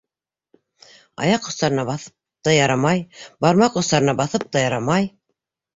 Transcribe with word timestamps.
-Аяҡ 1.25 1.49
остарына 1.51 1.85
баҫып 1.91 2.49
та 2.49 2.57
ярамай, 2.57 3.07
бармаҡ 3.47 3.81
остарына 3.85 4.21
баҫып 4.25 4.53
та 4.53 4.69
ярамай. 4.71 5.13